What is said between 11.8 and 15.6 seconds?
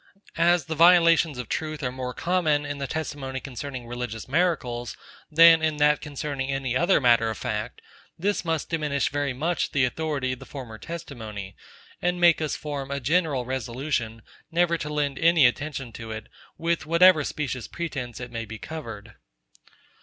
and make us form a general resolution, never to lend any